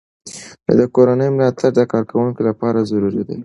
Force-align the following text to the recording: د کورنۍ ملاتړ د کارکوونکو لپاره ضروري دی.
د 0.79 0.81
کورنۍ 0.95 1.29
ملاتړ 1.35 1.69
د 1.75 1.81
کارکوونکو 1.91 2.41
لپاره 2.49 2.87
ضروري 2.91 3.23
دی. 3.29 3.37